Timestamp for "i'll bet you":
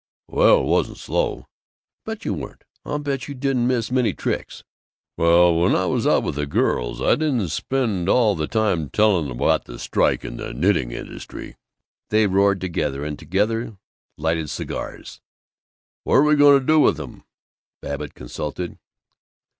1.37-2.33, 2.83-3.35